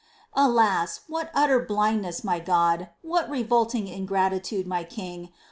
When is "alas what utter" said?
0.49-1.59